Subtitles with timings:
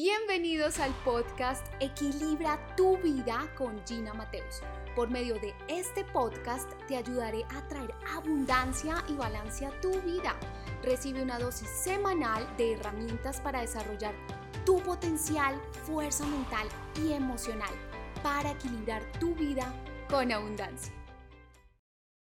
[0.00, 4.60] Bienvenidos al podcast Equilibra tu vida con Gina Mateus.
[4.94, 10.38] Por medio de este podcast te ayudaré a traer abundancia y balance a tu vida.
[10.84, 14.14] Recibe una dosis semanal de herramientas para desarrollar
[14.64, 16.68] tu potencial, fuerza mental
[17.04, 17.74] y emocional
[18.22, 19.74] para equilibrar tu vida
[20.08, 20.94] con abundancia.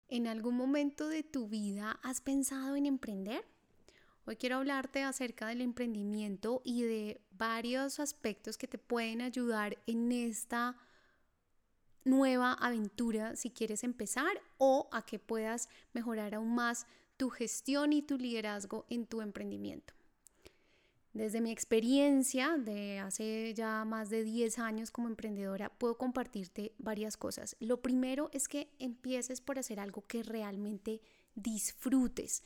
[0.09, 3.47] ¿En algún momento de tu vida has pensado en emprender?
[4.25, 10.13] Hoy quiero hablarte acerca del emprendimiento y de varios aspectos que te pueden ayudar en
[10.13, 10.77] esta
[12.05, 18.03] nueva aventura si quieres empezar o a que puedas mejorar aún más tu gestión y
[18.03, 19.93] tu liderazgo en tu emprendimiento.
[21.13, 27.17] Desde mi experiencia de hace ya más de 10 años como emprendedora, puedo compartirte varias
[27.17, 27.57] cosas.
[27.59, 31.03] Lo primero es que empieces por hacer algo que realmente
[31.35, 32.43] disfrutes.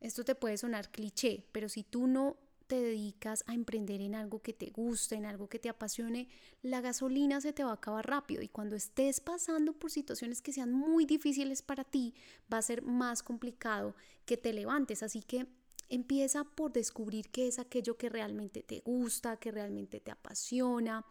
[0.00, 2.36] Esto te puede sonar cliché, pero si tú no
[2.66, 6.28] te dedicas a emprender en algo que te guste, en algo que te apasione,
[6.62, 10.52] la gasolina se te va a acabar rápido y cuando estés pasando por situaciones que
[10.52, 12.14] sean muy difíciles para ti,
[12.52, 15.02] va a ser más complicado que te levantes.
[15.02, 15.46] Así que
[15.88, 21.04] empieza por descubrir qué es aquello que realmente te gusta, que realmente te apasiona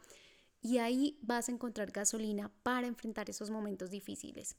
[0.62, 4.56] y ahí vas a encontrar gasolina para enfrentar esos momentos difíciles.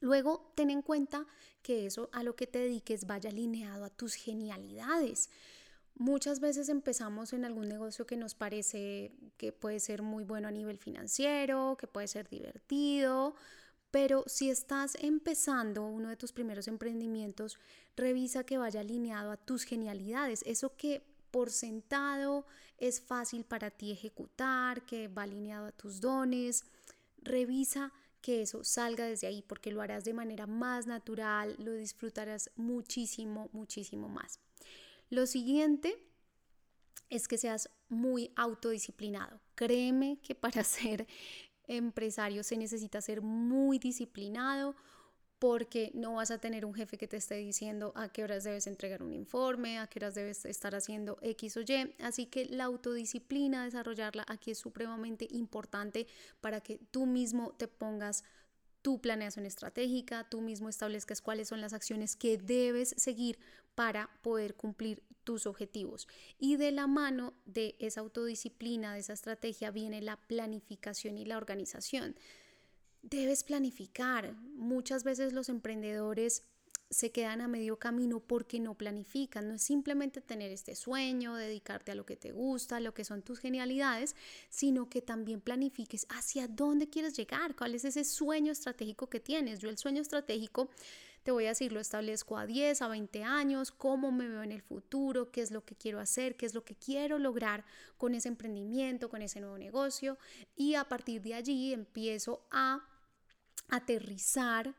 [0.00, 1.26] Luego, ten en cuenta
[1.62, 5.30] que eso a lo que te dediques vaya alineado a tus genialidades.
[5.94, 10.50] Muchas veces empezamos en algún negocio que nos parece que puede ser muy bueno a
[10.50, 13.34] nivel financiero, que puede ser divertido,
[13.90, 17.58] pero si estás empezando uno de tus primeros emprendimientos,
[17.96, 22.46] revisa que vaya alineado a tus genialidades, eso que por sentado
[22.78, 26.64] es fácil para ti ejecutar, que va alineado a tus dones.
[27.18, 32.50] Revisa que eso salga desde ahí porque lo harás de manera más natural, lo disfrutarás
[32.56, 34.40] muchísimo, muchísimo más.
[35.08, 35.96] Lo siguiente
[37.08, 39.40] es que seas muy autodisciplinado.
[39.54, 41.06] Créeme que para ser
[41.66, 44.74] empresario se necesita ser muy disciplinado
[45.40, 48.66] porque no vas a tener un jefe que te esté diciendo a qué horas debes
[48.66, 51.94] entregar un informe, a qué horas debes estar haciendo X o Y.
[51.98, 56.06] Así que la autodisciplina, desarrollarla aquí es supremamente importante
[56.42, 58.22] para que tú mismo te pongas
[58.82, 63.38] tu planeación estratégica, tú mismo establezcas cuáles son las acciones que debes seguir
[63.74, 66.06] para poder cumplir tus objetivos.
[66.38, 71.38] Y de la mano de esa autodisciplina, de esa estrategia, viene la planificación y la
[71.38, 72.14] organización.
[73.02, 74.34] Debes planificar.
[74.54, 76.44] Muchas veces los emprendedores
[76.90, 79.48] se quedan a medio camino porque no planifican.
[79.48, 83.04] No es simplemente tener este sueño, dedicarte a lo que te gusta, a lo que
[83.04, 84.16] son tus genialidades,
[84.48, 89.60] sino que también planifiques hacia dónde quieres llegar, cuál es ese sueño estratégico que tienes.
[89.60, 90.68] Yo el sueño estratégico,
[91.22, 94.50] te voy a decir, lo establezco a 10, a 20 años, cómo me veo en
[94.50, 97.64] el futuro, qué es lo que quiero hacer, qué es lo que quiero lograr
[97.98, 100.18] con ese emprendimiento, con ese nuevo negocio.
[100.56, 102.89] Y a partir de allí empiezo a
[103.70, 104.74] aterrizar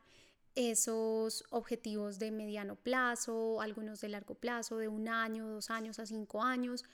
[0.54, 6.06] esos objetivos de mediano plazo, algunos de largo plazo, de un año, dos años a
[6.06, 6.84] cinco años,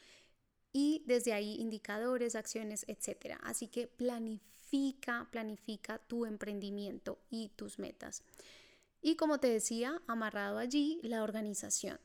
[0.72, 3.40] y desde ahí indicadores, acciones, etcétera.
[3.42, 8.22] Así que planifica, planifica tu emprendimiento y tus metas.
[9.00, 11.98] Y como te decía, amarrado allí la organización.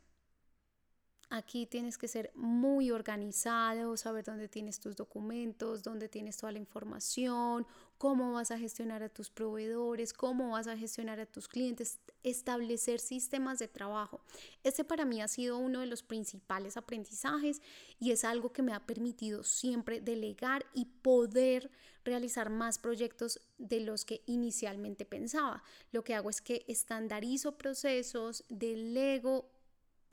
[1.35, 6.59] Aquí tienes que ser muy organizado, saber dónde tienes tus documentos, dónde tienes toda la
[6.59, 7.65] información,
[7.97, 12.99] cómo vas a gestionar a tus proveedores, cómo vas a gestionar a tus clientes, establecer
[12.99, 14.21] sistemas de trabajo.
[14.63, 17.63] Este para mí ha sido uno de los principales aprendizajes
[17.99, 21.71] y es algo que me ha permitido siempre delegar y poder
[22.05, 25.63] realizar más proyectos de los que inicialmente pensaba.
[25.91, 29.49] Lo que hago es que estandarizo procesos, delego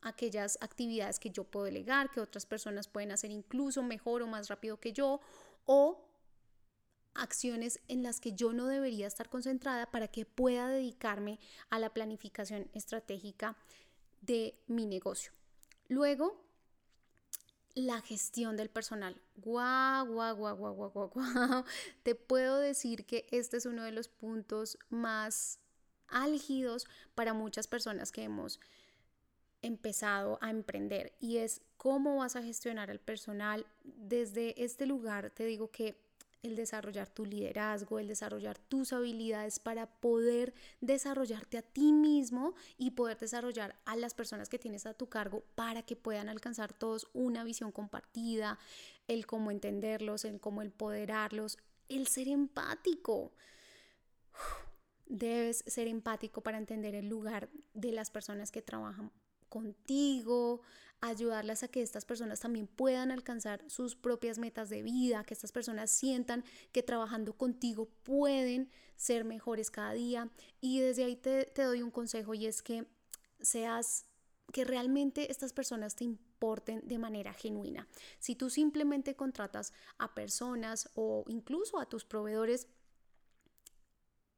[0.03, 4.49] aquellas actividades que yo puedo delegar, que otras personas pueden hacer incluso mejor o más
[4.49, 5.21] rápido que yo,
[5.67, 6.07] o
[7.15, 11.93] acciones en las que yo no debería estar concentrada para que pueda dedicarme a la
[11.93, 13.57] planificación estratégica
[14.21, 15.33] de mi negocio.
[15.89, 16.45] Luego,
[17.75, 19.21] la gestión del personal.
[19.37, 21.65] Guau, guau, guau, guau, guau, guau.
[22.03, 25.59] Te puedo decir que este es uno de los puntos más
[26.09, 28.61] álgidos para muchas personas que hemos
[29.63, 33.67] empezado a emprender y es cómo vas a gestionar el personal.
[33.85, 35.97] Desde este lugar te digo que
[36.43, 42.93] el desarrollar tu liderazgo, el desarrollar tus habilidades para poder desarrollarte a ti mismo y
[42.93, 47.09] poder desarrollar a las personas que tienes a tu cargo para que puedan alcanzar todos
[47.13, 48.59] una visión compartida,
[49.07, 51.59] el cómo entenderlos, el cómo empoderarlos,
[51.89, 53.33] el ser empático.
[55.07, 59.11] Debes ser empático para entender el lugar de las personas que trabajan
[59.51, 60.63] contigo,
[61.01, 65.53] ayudarlas a que estas personas también puedan alcanzar sus propias metas de vida, que estas
[65.53, 70.31] personas sientan que trabajando contigo pueden ser mejores cada día.
[70.61, 72.87] Y desde ahí te, te doy un consejo y es que
[73.41, 74.07] seas,
[74.53, 77.87] que realmente estas personas te importen de manera genuina.
[78.19, 82.67] Si tú simplemente contratas a personas o incluso a tus proveedores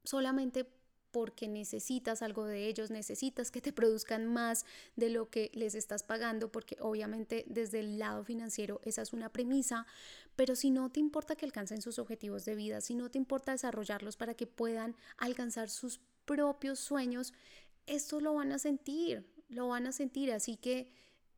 [0.05, 0.67] solamente
[1.13, 4.65] porque necesitas algo de ellos, necesitas que te produzcan más
[4.97, 9.29] de lo que les estás pagando, porque obviamente desde el lado financiero esa es una
[9.29, 9.87] premisa,
[10.35, 13.53] pero si no te importa que alcancen sus objetivos de vida, si no te importa
[13.53, 17.33] desarrollarlos para que puedan alcanzar sus propios sueños,
[17.87, 20.91] esto lo van a sentir, lo van a sentir, así que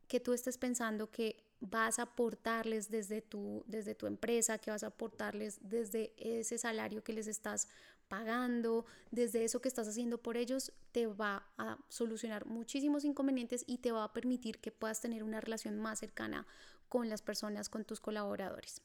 [0.07, 4.83] que tú estés pensando que vas a aportarles desde tu, desde tu empresa, que vas
[4.83, 7.67] a aportarles desde ese salario que les estás
[8.07, 13.79] pagando, desde eso que estás haciendo por ellos, te va a solucionar muchísimos inconvenientes y
[13.79, 16.45] te va a permitir que puedas tener una relación más cercana
[16.87, 18.81] con las personas, con tus colaboradores.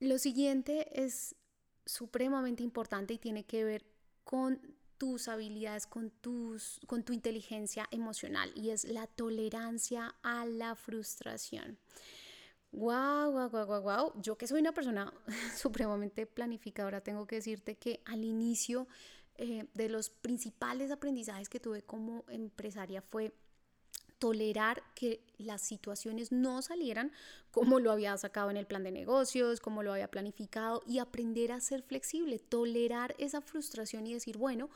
[0.00, 1.36] Lo siguiente es
[1.86, 3.84] supremamente importante y tiene que ver
[4.24, 4.60] con
[5.04, 11.78] tus habilidades, con, tus, con tu inteligencia emocional y es la tolerancia a la frustración.
[12.72, 14.12] Wow, wow, wow, wow, wow.
[14.22, 15.12] Yo que soy una persona
[15.54, 18.88] supremamente planificadora, tengo que decirte que al inicio
[19.36, 23.34] eh, de los principales aprendizajes que tuve como empresaria fue
[24.24, 27.12] tolerar que las situaciones no salieran
[27.50, 31.52] como lo había sacado en el plan de negocios, como lo había planificado y aprender
[31.52, 34.70] a ser flexible, tolerar esa frustración y decir, bueno,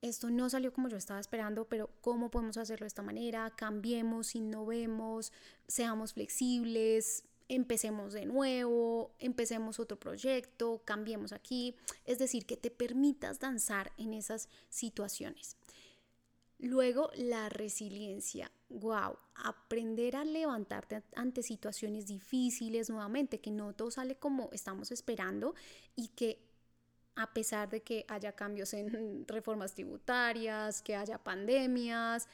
[0.00, 3.50] esto no salió como yo estaba esperando, pero ¿cómo podemos hacerlo de esta manera?
[3.50, 5.32] Cambiemos, innovemos,
[5.66, 11.74] seamos flexibles, empecemos de nuevo, empecemos otro proyecto, cambiemos aquí.
[12.04, 15.56] Es decir, que te permitas danzar en esas situaciones.
[16.58, 18.50] Luego, la resiliencia.
[18.68, 25.54] Wow, aprender a levantarte ante situaciones difíciles nuevamente, que no todo sale como estamos esperando
[25.94, 26.44] y que
[27.14, 32.28] a pesar de que haya cambios en reformas tributarias, que haya pandemias,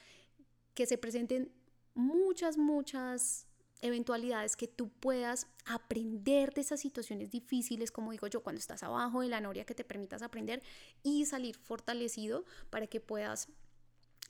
[0.74, 1.52] que se presenten
[1.94, 3.46] muchas, muchas
[3.80, 9.20] eventualidades que tú puedas aprender de esas situaciones difíciles, como digo yo, cuando estás abajo
[9.20, 10.62] de la noria, que te permitas aprender
[11.02, 13.48] y salir fortalecido para que puedas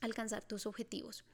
[0.00, 1.24] alcanzar tus objetivos.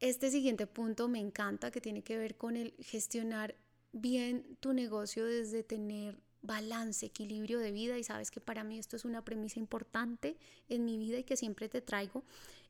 [0.00, 3.54] Este siguiente punto me encanta que tiene que ver con el gestionar
[3.92, 8.96] bien tu negocio desde tener balance, equilibrio de vida y sabes que para mí esto
[8.96, 10.38] es una premisa importante
[10.68, 12.24] en mi vida y que siempre te traigo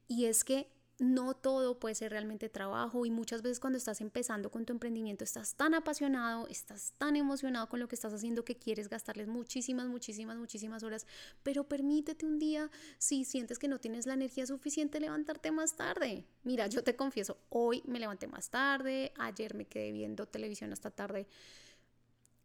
[0.09, 0.69] y es que
[1.01, 5.25] no todo puede ser realmente trabajo y muchas veces cuando estás empezando con tu emprendimiento
[5.25, 9.89] estás tan apasionado, estás tan emocionado con lo que estás haciendo que quieres gastarles muchísimas,
[9.89, 11.07] muchísimas, muchísimas horas,
[11.43, 16.27] pero permítete un día si sientes que no tienes la energía suficiente levantarte más tarde.
[16.45, 20.91] Mira, yo te confieso, hoy me levanté más tarde, ayer me quedé viendo televisión hasta
[20.91, 21.27] tarde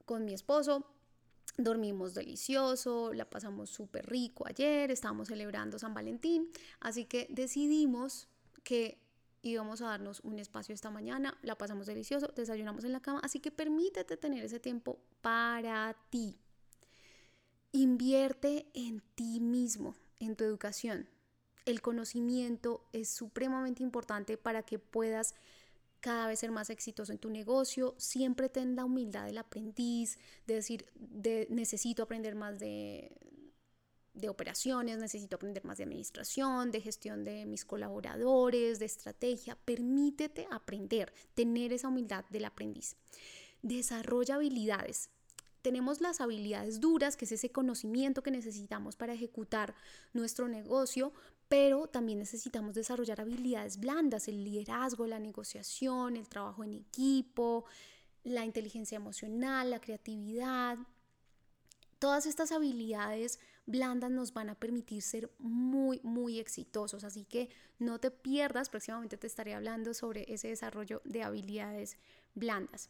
[0.05, 0.91] con mi esposo,
[1.57, 6.49] Dormimos delicioso, la pasamos súper rico ayer, estábamos celebrando San Valentín,
[6.81, 8.27] así que decidimos
[8.65, 8.97] que
[9.43, 13.39] íbamos a darnos un espacio esta mañana, la pasamos delicioso, desayunamos en la cama, así
[13.39, 16.35] que permítete tener ese tiempo para ti.
[17.71, 21.07] Invierte en ti mismo, en tu educación.
[21.65, 25.35] El conocimiento es supremamente importante para que puedas
[25.99, 30.55] cada vez ser más exitoso en tu negocio, siempre ten la humildad del aprendiz, de
[30.55, 33.11] decir, de, necesito aprender más de,
[34.15, 39.57] de operaciones, necesito aprender más de administración, de gestión de mis colaboradores, de estrategia.
[39.65, 42.95] Permítete aprender, tener esa humildad del aprendiz.
[43.61, 45.09] Desarrolla habilidades.
[45.61, 49.75] Tenemos las habilidades duras, que es ese conocimiento que necesitamos para ejecutar
[50.13, 51.11] nuestro negocio,
[51.47, 57.65] pero también necesitamos desarrollar habilidades blandas, el liderazgo, la negociación, el trabajo en equipo,
[58.23, 60.77] la inteligencia emocional, la creatividad.
[61.99, 67.03] Todas estas habilidades blandas nos van a permitir ser muy, muy exitosos.
[67.03, 71.97] Así que no te pierdas, próximamente te estaré hablando sobre ese desarrollo de habilidades
[72.33, 72.89] blandas.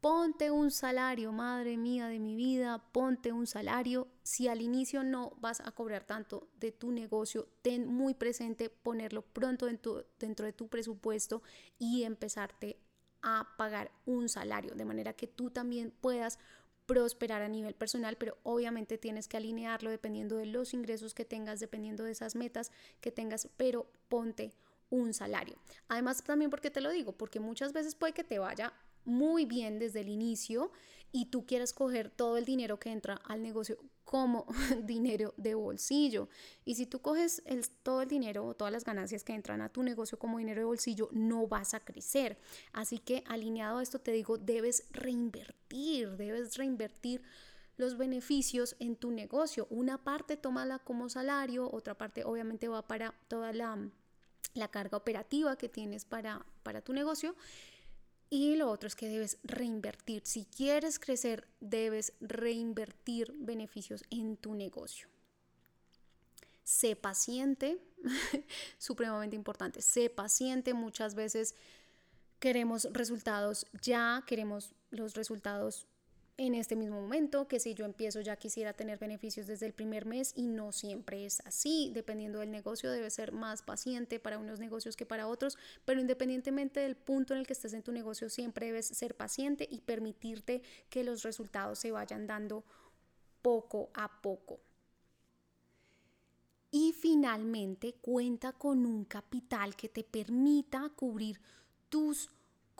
[0.00, 4.08] Ponte un salario, madre mía de mi vida, ponte un salario.
[4.24, 9.22] Si al inicio no vas a cobrar tanto de tu negocio, ten muy presente ponerlo
[9.22, 11.42] pronto dentro, dentro de tu presupuesto
[11.78, 12.80] y empezarte
[13.22, 16.40] a pagar un salario, de manera que tú también puedas
[16.86, 21.60] prosperar a nivel personal, pero obviamente tienes que alinearlo dependiendo de los ingresos que tengas,
[21.60, 22.70] dependiendo de esas metas
[23.00, 24.52] que tengas, pero ponte
[24.90, 25.56] un salario.
[25.88, 28.72] Además, también porque te lo digo, porque muchas veces puede que te vaya
[29.04, 30.70] muy bien desde el inicio
[31.12, 34.46] y tú quieres coger todo el dinero que entra al negocio como
[34.84, 36.28] dinero de bolsillo.
[36.64, 39.68] Y si tú coges el, todo el dinero o todas las ganancias que entran a
[39.68, 42.38] tu negocio como dinero de bolsillo, no vas a crecer.
[42.72, 47.22] Así que alineado a esto te digo, debes reinvertir, debes reinvertir
[47.76, 49.66] los beneficios en tu negocio.
[49.70, 53.78] Una parte tómala como salario, otra parte obviamente va para toda la,
[54.54, 57.34] la carga operativa que tienes para, para tu negocio
[58.34, 60.22] y lo otro es que debes reinvertir.
[60.24, 65.06] Si quieres crecer, debes reinvertir beneficios en tu negocio.
[66.64, 67.76] Sé paciente,
[68.78, 69.82] supremamente importante.
[69.82, 70.72] Sé paciente.
[70.72, 71.54] Muchas veces
[72.40, 75.86] queremos resultados ya, queremos los resultados
[76.38, 80.06] en este mismo momento, que si yo empiezo ya quisiera tener beneficios desde el primer
[80.06, 84.58] mes y no siempre es así, dependiendo del negocio debe ser más paciente para unos
[84.58, 88.30] negocios que para otros, pero independientemente del punto en el que estés en tu negocio,
[88.30, 92.64] siempre debes ser paciente y permitirte que los resultados se vayan dando
[93.42, 94.60] poco a poco.
[96.70, 101.38] Y finalmente, cuenta con un capital que te permita cubrir
[101.90, 102.30] tus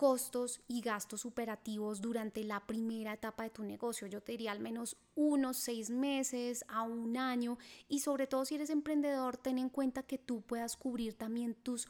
[0.03, 4.09] costos y gastos operativos durante la primera etapa de tu negocio.
[4.09, 7.57] Yo te diría al menos unos seis meses a un año
[7.87, 11.87] y sobre todo si eres emprendedor, ten en cuenta que tú puedas cubrir también tus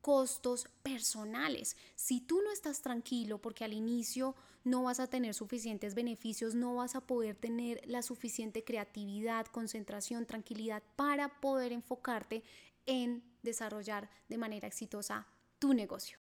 [0.00, 1.76] costos personales.
[1.94, 4.34] Si tú no estás tranquilo porque al inicio
[4.64, 10.26] no vas a tener suficientes beneficios, no vas a poder tener la suficiente creatividad, concentración,
[10.26, 12.42] tranquilidad para poder enfocarte
[12.86, 15.28] en desarrollar de manera exitosa
[15.60, 16.25] tu negocio.